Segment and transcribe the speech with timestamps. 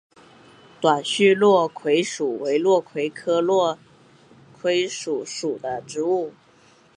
[0.81, 3.77] 短序落葵薯为落葵科落
[4.59, 6.33] 葵薯属的植物。